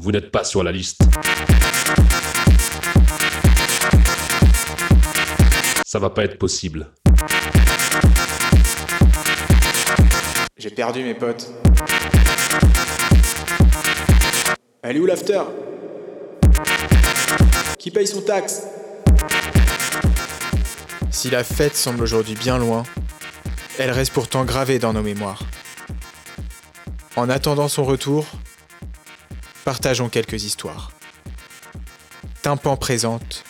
Vous 0.00 0.10
n'êtes 0.10 0.30
pas 0.30 0.44
sur 0.44 0.62
la 0.62 0.72
liste. 0.72 1.00
Ça 5.86 5.98
va 5.98 6.10
pas 6.10 6.24
être 6.24 6.38
possible. 6.38 6.90
J'ai 10.56 10.70
perdu 10.70 11.04
mes 11.04 11.14
potes. 11.14 11.50
Elle 14.82 14.96
est 14.96 15.00
où 15.00 15.06
l'after? 15.06 15.42
Qui 17.78 17.90
paye 17.90 18.06
son 18.06 18.22
taxe? 18.22 18.62
Si 21.12 21.28
la 21.28 21.44
fête 21.44 21.76
semble 21.76 22.02
aujourd'hui 22.02 22.34
bien 22.34 22.56
loin, 22.56 22.84
elle 23.78 23.90
reste 23.90 24.14
pourtant 24.14 24.46
gravée 24.46 24.78
dans 24.78 24.94
nos 24.94 25.02
mémoires. 25.02 25.42
En 27.16 27.28
attendant 27.28 27.68
son 27.68 27.84
retour, 27.84 28.26
partageons 29.66 30.08
quelques 30.08 30.42
histoires. 30.44 30.90
Tympan 32.40 32.76
présente. 32.78 33.44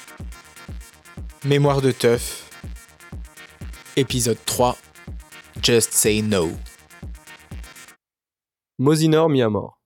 Mémoire 1.45 1.80
de 1.80 1.92
teuf. 1.92 2.51
Épisode 3.96 4.38
3. 4.45 4.76
Just 5.62 5.92
say 5.92 6.20
no. 6.20 6.51
Mosinor 8.79 9.29
mis 9.29 9.40
à 9.40 9.48
mort. 9.48 9.80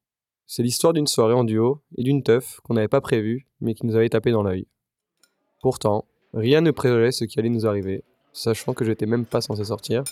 C'est 0.47 0.63
l'histoire 0.63 0.95
d'une 0.95 1.07
soirée 1.07 1.35
en 1.35 1.45
duo 1.45 1.83
et 1.99 2.03
d'une 2.03 2.23
teuf 2.23 2.59
qu'on 2.65 2.75
n'avait 2.75 2.89
pas 2.89 3.03
prévue, 3.03 3.47
mais 3.61 3.75
qui 3.75 3.85
nous 3.85 3.97
avait 3.97 4.09
tapé 4.09 4.31
dans 4.31 4.43
l'œil. 4.43 4.67
Pourtant, 5.61 6.07
rien 6.37 6.61
ne 6.61 6.71
présageait 6.71 7.13
ce 7.13 7.25
qui 7.25 7.39
allait 7.39 7.49
nous 7.49 7.67
arriver, 7.67 8.05
sachant 8.33 8.75
que 8.75 8.85
j'étais 8.85 9.07
même 9.07 9.25
pas 9.25 9.41
censé 9.41 9.65
sortir. 9.65 10.05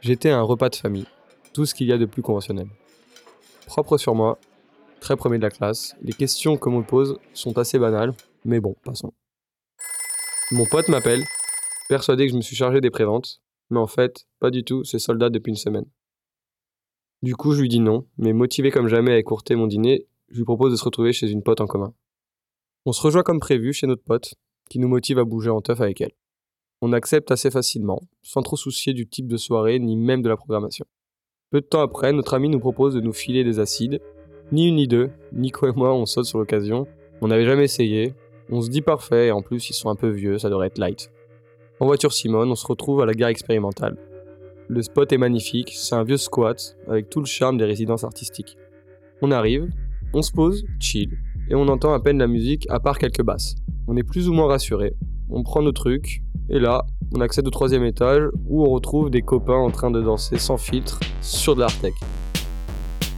J'étais 0.00 0.30
à 0.30 0.38
un 0.38 0.42
repas 0.42 0.68
de 0.68 0.74
famille, 0.74 1.06
tout 1.54 1.64
ce 1.64 1.74
qu'il 1.74 1.86
y 1.86 1.92
a 1.92 1.98
de 1.98 2.06
plus 2.06 2.22
conventionnel. 2.22 2.66
Propre 3.66 3.96
sur 3.96 4.16
moi, 4.16 4.38
très 5.00 5.16
premier 5.16 5.38
de 5.38 5.42
la 5.42 5.50
classe, 5.50 5.94
les 6.02 6.12
questions 6.12 6.56
qu'on 6.56 6.78
me 6.78 6.82
pose 6.82 7.18
sont 7.32 7.56
assez 7.56 7.78
banales, 7.78 8.12
mais 8.44 8.60
bon, 8.60 8.74
passons. 8.84 9.14
Mon 10.50 10.66
pote 10.66 10.88
m'appelle, 10.88 11.24
persuadé 11.88 12.26
que 12.26 12.32
je 12.32 12.36
me 12.36 12.42
suis 12.42 12.56
chargé 12.56 12.80
des 12.80 12.90
préventes, 12.90 13.40
mais 13.70 13.78
en 13.78 13.86
fait, 13.86 14.26
pas 14.40 14.50
du 14.50 14.64
tout, 14.64 14.82
c'est 14.82 14.98
soldat 14.98 15.30
depuis 15.30 15.50
une 15.50 15.56
semaine. 15.56 15.86
Du 17.22 17.36
coup, 17.36 17.52
je 17.52 17.60
lui 17.60 17.68
dis 17.68 17.80
non, 17.80 18.06
mais 18.18 18.32
motivé 18.32 18.72
comme 18.72 18.88
jamais 18.88 19.12
à 19.12 19.18
écourter 19.18 19.54
mon 19.54 19.68
dîner, 19.68 20.08
je 20.30 20.38
lui 20.38 20.44
propose 20.44 20.72
de 20.72 20.76
se 20.76 20.84
retrouver 20.84 21.12
chez 21.12 21.30
une 21.30 21.44
pote 21.44 21.60
en 21.60 21.66
commun. 21.66 21.94
On 22.84 22.92
se 22.92 23.00
rejoint 23.00 23.22
comme 23.22 23.40
prévu 23.40 23.72
chez 23.72 23.86
notre 23.86 24.02
pote, 24.02 24.34
qui 24.74 24.80
nous 24.80 24.88
motive 24.88 25.20
à 25.20 25.24
bouger 25.24 25.50
en 25.50 25.60
teuf 25.60 25.80
avec 25.80 26.00
elle. 26.00 26.10
On 26.82 26.92
accepte 26.92 27.30
assez 27.30 27.48
facilement, 27.48 28.02
sans 28.22 28.42
trop 28.42 28.56
soucier 28.56 28.92
du 28.92 29.06
type 29.06 29.28
de 29.28 29.36
soirée 29.36 29.78
ni 29.78 29.96
même 29.96 30.20
de 30.20 30.28
la 30.28 30.36
programmation. 30.36 30.84
Peu 31.52 31.60
de 31.60 31.66
temps 31.66 31.80
après, 31.80 32.12
notre 32.12 32.34
ami 32.34 32.48
nous 32.48 32.58
propose 32.58 32.92
de 32.92 33.00
nous 33.00 33.12
filer 33.12 33.44
des 33.44 33.60
acides. 33.60 34.00
Ni 34.50 34.66
une 34.66 34.74
ni 34.74 34.88
deux, 34.88 35.10
Nico 35.32 35.68
et 35.68 35.72
moi, 35.76 35.94
on 35.94 36.06
saute 36.06 36.24
sur 36.24 36.40
l'occasion. 36.40 36.88
On 37.20 37.28
n'avait 37.28 37.44
jamais 37.44 37.62
essayé. 37.62 38.14
On 38.50 38.62
se 38.62 38.68
dit 38.68 38.82
parfait, 38.82 39.28
et 39.28 39.30
en 39.30 39.42
plus, 39.42 39.70
ils 39.70 39.74
sont 39.74 39.90
un 39.90 39.94
peu 39.94 40.08
vieux, 40.08 40.38
ça 40.38 40.50
devrait 40.50 40.66
être 40.66 40.78
light. 40.78 41.12
En 41.78 41.86
voiture 41.86 42.12
Simone, 42.12 42.50
on 42.50 42.56
se 42.56 42.66
retrouve 42.66 43.00
à 43.00 43.06
la 43.06 43.14
gare 43.14 43.28
expérimentale. 43.28 43.96
Le 44.66 44.82
spot 44.82 45.12
est 45.12 45.18
magnifique, 45.18 45.70
c'est 45.72 45.94
un 45.94 46.02
vieux 46.02 46.16
squat 46.16 46.76
avec 46.88 47.10
tout 47.10 47.20
le 47.20 47.26
charme 47.26 47.58
des 47.58 47.64
résidences 47.64 48.02
artistiques. 48.02 48.56
On 49.22 49.30
arrive, 49.30 49.68
on 50.12 50.22
se 50.22 50.32
pose, 50.32 50.64
chill, 50.80 51.16
et 51.48 51.54
on 51.54 51.68
entend 51.68 51.92
à 51.92 52.00
peine 52.00 52.18
la 52.18 52.26
musique 52.26 52.66
à 52.70 52.80
part 52.80 52.98
quelques 52.98 53.22
basses. 53.22 53.54
On 53.86 53.96
est 53.96 54.02
plus 54.02 54.30
ou 54.30 54.32
moins 54.32 54.46
rassuré, 54.46 54.94
on 55.28 55.42
prend 55.42 55.60
nos 55.60 55.72
trucs, 55.72 56.22
et 56.48 56.58
là, 56.58 56.86
on 57.14 57.20
accède 57.20 57.46
au 57.46 57.50
troisième 57.50 57.84
étage 57.84 58.22
où 58.46 58.64
on 58.64 58.70
retrouve 58.70 59.10
des 59.10 59.20
copains 59.20 59.58
en 59.58 59.70
train 59.70 59.90
de 59.90 60.00
danser 60.00 60.38
sans 60.38 60.56
filtre 60.56 61.00
sur 61.20 61.54
de 61.54 61.60
l'Artec. 61.60 61.92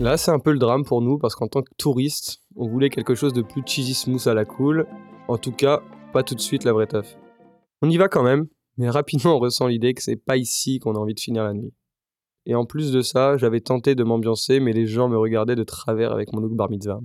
Là, 0.00 0.17
c'est 0.17 0.33
un 0.33 0.41
peu 0.41 0.53
le 0.53 0.59
drame 0.59 0.84
pour 0.84 1.03
nous 1.03 1.19
parce 1.19 1.37
qu'en 1.37 1.47
tant 1.47 1.62
que 1.62 1.72
touriste, 1.78 2.42
on 2.56 2.69
voulait 2.69 2.91
quelque 2.91 3.14
chose 3.14 3.33
de 3.33 3.42
plus 3.42 3.62
cheesy 3.65 3.94
smooth 3.94 4.26
à 4.26 4.34
la 4.34 4.44
cool. 4.44 4.87
En 5.28 5.38
tout 5.38 5.53
cas, 5.53 5.82
pas 6.12 6.22
tout 6.22 6.34
de 6.34 6.41
suite 6.41 6.65
la 6.65 6.72
vraie 6.72 6.87
teuf. 6.87 7.16
On 7.81 7.88
y 7.88 7.97
va 7.97 8.09
quand 8.09 8.25
même, 8.25 8.47
mais 8.76 8.91
rapidement 8.91 9.37
on 9.37 9.38
ressent 9.38 9.69
l'idée 9.69 9.94
que 9.94 10.03
c'est 10.03 10.16
pas 10.16 10.37
ici 10.37 10.81
qu'on 10.81 10.97
a 10.97 10.99
envie 10.99 11.15
de 11.15 11.21
finir 11.21 11.44
la 11.44 11.53
nuit. 11.53 11.72
Et 12.44 12.55
en 12.55 12.65
plus 12.65 12.93
de 12.93 13.03
ça, 13.03 13.37
j'avais 13.37 13.60
tenté 13.60 13.94
de 13.94 14.05
m'ambiancer, 14.05 14.60
mais 14.60 14.72
les 14.72 14.87
gens 14.87 15.09
me 15.09 15.16
regardaient 15.16 15.56
de 15.56 15.65
travers 15.65 16.12
avec 16.12 16.32
mon 16.32 16.41
look 16.41 16.55
bar 16.55 16.71
mitzvah. 16.71 17.00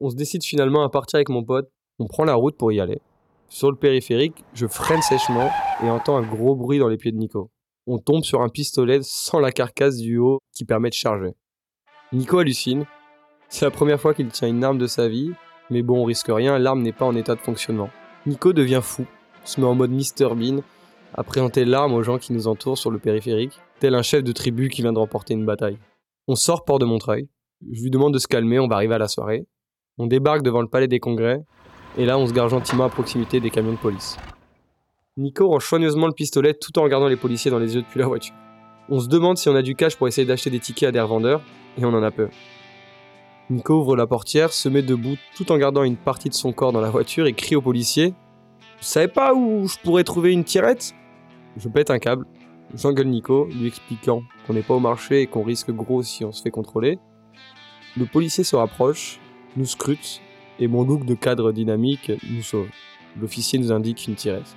On 0.00 0.10
se 0.10 0.16
décide 0.16 0.42
finalement 0.42 0.82
à 0.82 0.90
partir 0.90 1.18
avec 1.18 1.28
mon 1.28 1.44
pote, 1.44 1.70
on 1.98 2.06
prend 2.06 2.24
la 2.24 2.34
route 2.34 2.56
pour 2.56 2.72
y 2.72 2.80
aller. 2.80 3.00
Sur 3.48 3.70
le 3.70 3.76
périphérique, 3.76 4.44
je 4.54 4.66
freine 4.66 5.02
sèchement 5.02 5.50
et 5.82 5.90
entends 5.90 6.16
un 6.16 6.26
gros 6.26 6.56
bruit 6.56 6.78
dans 6.78 6.88
les 6.88 6.96
pieds 6.96 7.12
de 7.12 7.16
Nico. 7.16 7.50
On 7.86 7.98
tombe 7.98 8.24
sur 8.24 8.40
un 8.40 8.48
pistolet 8.48 9.00
sans 9.02 9.38
la 9.38 9.52
carcasse 9.52 9.98
du 9.98 10.18
haut 10.18 10.40
qui 10.52 10.64
permet 10.64 10.88
de 10.88 10.94
charger. 10.94 11.34
Nico 12.12 12.38
hallucine. 12.38 12.86
C'est 13.48 13.64
la 13.64 13.70
première 13.70 14.00
fois 14.00 14.14
qu'il 14.14 14.28
tient 14.28 14.48
une 14.48 14.64
arme 14.64 14.78
de 14.78 14.86
sa 14.86 15.08
vie, 15.08 15.32
mais 15.70 15.82
bon, 15.82 16.02
on 16.02 16.04
risque 16.04 16.28
rien, 16.28 16.58
l'arme 16.58 16.82
n'est 16.82 16.92
pas 16.92 17.04
en 17.04 17.14
état 17.14 17.34
de 17.34 17.40
fonctionnement. 17.40 17.90
Nico 18.26 18.52
devient 18.52 18.80
fou, 18.82 19.06
se 19.44 19.60
met 19.60 19.66
en 19.66 19.74
mode 19.74 19.90
Mr 19.90 20.34
Bean 20.34 20.62
à 21.16 21.22
présenter 21.22 21.64
l'arme 21.64 21.94
aux 21.94 22.02
gens 22.02 22.18
qui 22.18 22.32
nous 22.32 22.48
entourent 22.48 22.78
sur 22.78 22.90
le 22.90 22.98
périphérique, 22.98 23.60
tel 23.78 23.94
un 23.94 24.02
chef 24.02 24.24
de 24.24 24.32
tribu 24.32 24.68
qui 24.68 24.82
vient 24.82 24.92
de 24.92 24.98
remporter 24.98 25.34
une 25.34 25.46
bataille. 25.46 25.78
On 26.26 26.34
sort 26.34 26.64
port 26.64 26.80
de 26.80 26.84
Montreuil. 26.84 27.28
Je 27.70 27.82
lui 27.82 27.90
demande 27.90 28.12
de 28.12 28.18
se 28.18 28.26
calmer, 28.26 28.58
on 28.58 28.66
va 28.66 28.76
arriver 28.76 28.96
à 28.96 28.98
la 28.98 29.08
soirée. 29.08 29.46
On 29.96 30.06
débarque 30.08 30.42
devant 30.42 30.60
le 30.60 30.68
palais 30.68 30.88
des 30.88 30.98
congrès, 30.98 31.40
et 31.96 32.04
là 32.04 32.18
on 32.18 32.26
se 32.26 32.32
gare 32.32 32.48
gentiment 32.48 32.84
à 32.84 32.88
proximité 32.88 33.40
des 33.40 33.50
camions 33.50 33.72
de 33.72 33.78
police. 33.78 34.16
Nico 35.16 35.48
rend 35.48 35.60
soigneusement 35.60 36.08
le 36.08 36.12
pistolet 36.12 36.54
tout 36.54 36.76
en 36.78 36.82
regardant 36.82 37.06
les 37.06 37.16
policiers 37.16 37.50
dans 37.50 37.60
les 37.60 37.76
yeux 37.76 37.82
depuis 37.82 38.00
la 38.00 38.06
voiture. 38.06 38.34
On 38.88 38.98
se 38.98 39.08
demande 39.08 39.38
si 39.38 39.48
on 39.48 39.54
a 39.54 39.62
du 39.62 39.76
cash 39.76 39.96
pour 39.96 40.08
essayer 40.08 40.26
d'acheter 40.26 40.50
des 40.50 40.58
tickets 40.58 40.88
à 40.88 40.92
des 40.92 41.00
revendeurs, 41.00 41.40
et 41.78 41.84
on 41.84 41.94
en 41.94 42.02
a 42.02 42.10
peur. 42.10 42.28
Nico 43.48 43.80
ouvre 43.80 43.96
la 43.96 44.06
portière, 44.06 44.52
se 44.52 44.68
met 44.68 44.82
debout 44.82 45.16
tout 45.36 45.52
en 45.52 45.58
gardant 45.58 45.84
une 45.84 45.96
partie 45.96 46.28
de 46.28 46.34
son 46.34 46.52
corps 46.52 46.72
dans 46.72 46.80
la 46.80 46.90
voiture 46.90 47.26
et 47.26 47.32
crie 47.32 47.56
aux 47.56 47.62
policiers 47.62 48.08
Vous 48.08 48.84
savez 48.84 49.08
pas 49.08 49.34
où 49.34 49.68
je 49.68 49.78
pourrais 49.78 50.04
trouver 50.04 50.32
une 50.32 50.44
tirette? 50.44 50.94
Je 51.56 51.68
pète 51.68 51.90
un 51.90 51.98
câble, 51.98 52.26
j'engueule 52.74 53.06
Nico, 53.06 53.46
lui 53.46 53.68
expliquant 53.68 54.22
qu'on 54.46 54.54
n'est 54.54 54.62
pas 54.62 54.74
au 54.74 54.80
marché 54.80 55.22
et 55.22 55.26
qu'on 55.26 55.44
risque 55.44 55.70
gros 55.70 56.02
si 56.02 56.24
on 56.24 56.32
se 56.32 56.42
fait 56.42 56.50
contrôler. 56.50 56.98
Le 57.96 58.06
policier 58.06 58.42
se 58.42 58.56
rapproche, 58.56 59.20
nous 59.56 59.66
scrute, 59.66 60.20
et 60.58 60.68
mon 60.68 60.84
look 60.84 61.04
de 61.04 61.14
cadre 61.14 61.52
dynamique 61.52 62.12
nous 62.30 62.42
sauve. 62.42 62.68
L'officier 63.20 63.58
nous 63.58 63.72
indique 63.72 64.06
une 64.06 64.14
tirette. 64.14 64.56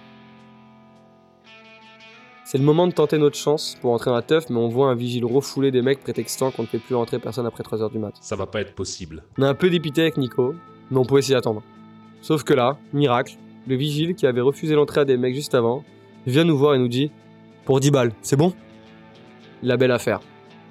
C'est 2.49 2.57
le 2.57 2.63
moment 2.63 2.87
de 2.87 2.93
tenter 2.93 3.17
notre 3.17 3.35
chance 3.35 3.77
pour 3.81 3.91
entrer 3.91 4.09
dans 4.09 4.15
la 4.15 4.21
teuf, 4.21 4.49
mais 4.49 4.57
on 4.57 4.69
voit 4.69 4.89
un 4.89 4.95
vigile 4.95 5.25
refoulé 5.25 5.69
des 5.69 5.81
mecs 5.81 5.99
prétextant 5.99 6.49
qu'on 6.49 6.61
ne 6.61 6.67
fait 6.67 6.79
plus 6.79 6.95
rentrer 6.95 7.19
personne 7.19 7.45
après 7.45 7.61
3h 7.61 7.91
du 7.91 7.99
mat. 7.99 8.13
Ça 8.21 8.37
va 8.37 8.45
pas 8.45 8.61
être 8.61 8.73
possible. 8.73 9.23
On 9.37 9.43
est 9.43 9.47
un 9.47 9.53
peu 9.53 9.69
dépité 9.69 10.03
avec 10.03 10.15
Nico, 10.15 10.55
mais 10.89 10.97
on 10.97 11.03
pouvait 11.03 11.21
s'y 11.21 11.35
attendre. 11.35 11.61
Sauf 12.21 12.43
que 12.43 12.53
là, 12.53 12.77
miracle, 12.93 13.35
le 13.67 13.75
vigile 13.75 14.15
qui 14.15 14.25
avait 14.25 14.39
refusé 14.39 14.75
l'entrée 14.75 15.01
à 15.01 15.05
des 15.05 15.17
mecs 15.17 15.35
juste 15.35 15.55
avant, 15.55 15.83
vient 16.25 16.45
nous 16.45 16.57
voir 16.57 16.73
et 16.73 16.79
nous 16.79 16.87
dit 16.87 17.11
Pour 17.65 17.81
10 17.81 17.91
balles, 17.91 18.13
c'est 18.21 18.37
bon? 18.37 18.53
La 19.61 19.75
belle 19.75 19.91
affaire. 19.91 20.21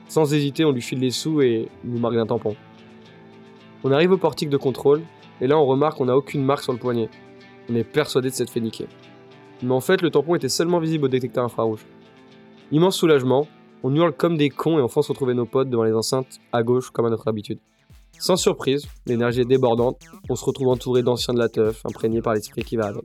Sans 0.09 0.33
hésiter, 0.33 0.65
on 0.65 0.73
lui 0.73 0.81
file 0.81 1.01
les 1.01 1.11
sous 1.11 1.43
et 1.43 1.69
il 1.85 1.91
nous 1.91 1.99
marque 1.99 2.15
d'un 2.15 2.27
tampon. 2.27 2.57
On 3.85 3.93
arrive 3.93 4.13
au 4.13 4.17
portique 4.17 4.49
de 4.49 4.57
contrôle, 4.57 5.03
et 5.41 5.47
là 5.47 5.59
on 5.59 5.67
remarque 5.67 5.99
qu'on 5.99 6.07
n'a 6.07 6.17
aucune 6.17 6.45
marque 6.45 6.63
sur 6.63 6.73
le 6.73 6.79
poignet. 6.79 7.09
On 7.69 7.75
est 7.75 7.85
persuadé 7.85 8.31
de 8.31 8.35
s'être 8.35 8.51
fait 8.51 8.61
niquer. 8.61 8.87
Mais 9.63 9.73
en 9.73 9.81
fait, 9.81 10.03
le 10.03 10.11
tampon 10.11 10.35
était 10.35 10.49
seulement 10.49 10.79
visible 10.79 11.07
au 11.07 11.09
détecteur 11.09 11.45
infrarouge. 11.45 11.87
Immense 12.73 12.97
soulagement, 12.97 13.47
on 13.83 13.95
hurle 13.95 14.13
comme 14.13 14.37
des 14.37 14.51
cons 14.51 14.79
et 14.79 14.83
on 14.83 14.89
fonce 14.89 15.09
retrouver 15.09 15.35
nos 15.35 15.47
potes 15.47 15.71
devant 15.71 15.85
les 15.85 15.95
enceintes 15.95 16.41
à 16.53 16.63
gauche 16.63 16.91
comme 16.91 17.07
à 17.07 17.11
notre 17.11 17.29
habitude. 17.29 17.59
Sans 18.19 18.37
surprise, 18.37 18.87
l'énergie 19.07 19.43
est 19.43 19.47
débordante, 19.47 20.01
on 20.29 20.37
se 20.37 20.45
retrouve 20.45 20.69
entouré 20.69 21.03
d'anciens 21.03 21.35
de 21.35 21.39
la 21.39 21.49
teuf, 21.49 21.85
imprégnés 21.85 22.23
par 22.23 22.35
l'esprit 22.35 22.63
qui 22.63 22.77
va 22.77 22.87
avec. 22.87 23.05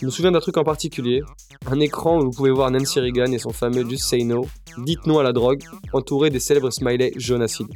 Je 0.00 0.06
me 0.06 0.10
souviens 0.10 0.30
d'un 0.30 0.40
truc 0.40 0.56
en 0.56 0.64
particulier, 0.64 1.22
un 1.66 1.80
écran 1.80 2.20
où 2.20 2.26
vous 2.26 2.30
pouvez 2.30 2.50
voir 2.50 2.70
Nancy 2.70 3.00
Reagan 3.00 3.32
et 3.32 3.38
son 3.38 3.50
fameux 3.50 3.88
Just 3.88 4.04
Say 4.04 4.22
No, 4.22 4.46
dites 4.78 5.06
non 5.06 5.18
à 5.18 5.24
la 5.24 5.32
drogue, 5.32 5.62
entouré 5.92 6.30
des 6.30 6.38
célèbres 6.38 6.70
smileys 6.70 7.12
jaune 7.16 7.42
acide. 7.42 7.68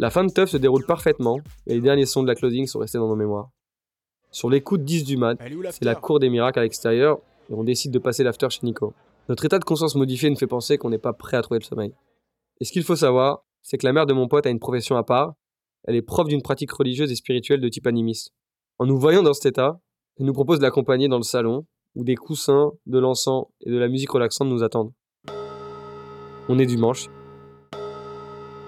La 0.00 0.10
fin 0.10 0.24
de 0.24 0.30
teuf 0.32 0.50
se 0.50 0.56
déroule 0.56 0.86
parfaitement, 0.86 1.40
et 1.66 1.74
les 1.74 1.80
derniers 1.80 2.06
sons 2.06 2.22
de 2.22 2.28
la 2.28 2.36
closing 2.36 2.68
sont 2.68 2.78
restés 2.78 2.98
dans 2.98 3.08
nos 3.08 3.16
mémoires. 3.16 3.50
Sur 4.30 4.48
les 4.48 4.60
coups 4.60 4.80
de 4.80 4.84
10 4.86 5.04
du 5.04 5.16
mat, 5.16 5.36
c'est 5.70 5.84
la 5.84 5.96
cour 5.96 6.20
des 6.20 6.30
miracles 6.30 6.60
à 6.60 6.62
l'extérieur, 6.62 7.18
et 7.50 7.54
on 7.54 7.64
décide 7.64 7.90
de 7.90 7.98
passer 7.98 8.22
l'after 8.22 8.48
chez 8.50 8.60
Nico. 8.62 8.94
Notre 9.28 9.44
état 9.44 9.58
de 9.58 9.64
conscience 9.64 9.96
modifié 9.96 10.30
nous 10.30 10.36
fait 10.36 10.46
penser 10.46 10.78
qu'on 10.78 10.90
n'est 10.90 10.98
pas 10.98 11.12
prêt 11.12 11.36
à 11.36 11.42
trouver 11.42 11.58
le 11.58 11.64
sommeil. 11.64 11.94
Et 12.60 12.64
ce 12.64 12.70
qu'il 12.70 12.84
faut 12.84 12.94
savoir, 12.94 13.44
c'est 13.62 13.76
que 13.76 13.86
la 13.86 13.92
mère 13.92 14.06
de 14.06 14.12
mon 14.12 14.28
pote 14.28 14.46
a 14.46 14.50
une 14.50 14.60
profession 14.60 14.96
à 14.96 15.02
part, 15.02 15.34
elle 15.84 15.96
est 15.96 16.02
prof 16.02 16.28
d'une 16.28 16.42
pratique 16.42 16.70
religieuse 16.70 17.10
et 17.10 17.16
spirituelle 17.16 17.60
de 17.60 17.68
type 17.68 17.86
animiste. 17.88 18.30
En 18.78 18.86
nous 18.86 18.98
voyant 18.98 19.24
dans 19.24 19.34
cet 19.34 19.46
état, 19.46 19.80
elle 20.18 20.26
nous 20.26 20.32
propose 20.32 20.58
de 20.58 20.64
l'accompagner 20.64 21.08
dans 21.08 21.16
le 21.16 21.22
salon, 21.24 21.66
où 21.96 22.04
des 22.04 22.14
coussins, 22.14 22.70
de 22.86 22.98
l'encens 22.98 23.46
et 23.62 23.70
de 23.70 23.78
la 23.78 23.88
musique 23.88 24.10
relaxante 24.10 24.48
nous 24.48 24.62
attendent. 24.62 24.92
On 26.48 26.58
est 26.58 26.66
dimanche. 26.66 27.08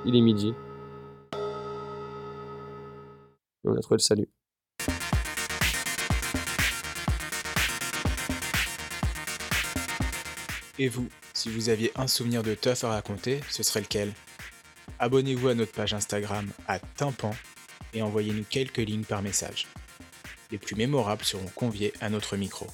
Il 0.04 0.16
est 0.16 0.20
midi. 0.20 0.54
Et 3.64 3.68
on 3.68 3.76
a 3.76 3.80
trouvé 3.80 3.96
le 3.96 4.02
salut. 4.02 4.28
Et 10.78 10.88
vous, 10.88 11.08
Si 11.34 11.50
vous 11.50 11.68
aviez 11.68 11.92
un 11.96 12.06
souvenir 12.06 12.42
de 12.42 12.54
teuf 12.54 12.84
à 12.84 12.88
raconter, 12.88 13.40
ce 13.50 13.62
serait 13.62 13.80
lequel? 13.80 14.12
Abonnez-vous 14.98 15.48
à 15.48 15.54
notre 15.54 15.72
page 15.72 15.94
Instagram 15.94 16.50
à 16.66 16.78
tympan 16.78 17.32
et 17.94 18.02
envoyez-nous 18.02 18.44
quelques 18.44 18.78
lignes 18.78 19.04
par 19.04 19.22
message. 19.22 19.66
Les 20.50 20.58
plus 20.58 20.76
mémorables 20.76 21.24
seront 21.24 21.48
conviés 21.54 21.92
à 22.00 22.10
notre 22.10 22.36
micro. 22.36 22.66